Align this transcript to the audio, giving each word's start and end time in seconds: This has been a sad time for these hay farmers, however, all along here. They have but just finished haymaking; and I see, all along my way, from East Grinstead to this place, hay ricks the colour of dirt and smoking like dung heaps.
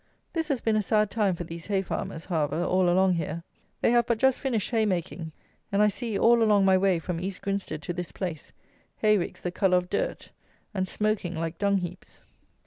This 0.33 0.47
has 0.47 0.61
been 0.61 0.75
a 0.75 0.81
sad 0.81 1.11
time 1.11 1.35
for 1.35 1.43
these 1.43 1.67
hay 1.67 1.83
farmers, 1.83 2.25
however, 2.25 2.63
all 2.63 2.89
along 2.89 3.13
here. 3.13 3.43
They 3.81 3.91
have 3.91 4.07
but 4.07 4.17
just 4.17 4.39
finished 4.39 4.71
haymaking; 4.71 5.31
and 5.71 5.79
I 5.79 5.89
see, 5.89 6.17
all 6.17 6.41
along 6.41 6.65
my 6.65 6.75
way, 6.75 6.97
from 6.97 7.19
East 7.19 7.43
Grinstead 7.43 7.83
to 7.83 7.93
this 7.93 8.11
place, 8.11 8.51
hay 8.97 9.19
ricks 9.19 9.41
the 9.41 9.51
colour 9.51 9.77
of 9.77 9.91
dirt 9.91 10.31
and 10.73 10.87
smoking 10.87 11.35
like 11.35 11.59
dung 11.59 11.77
heaps. 11.77 12.25